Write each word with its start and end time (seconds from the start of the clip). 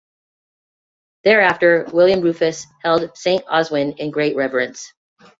Thereafter, 1.25 1.85
William 1.93 2.21
Rufus 2.21 2.65
held 2.81 3.15
Saint 3.15 3.45
Oswin 3.45 3.95
in 3.99 4.09
great 4.09 4.35
reverence. 4.35 4.91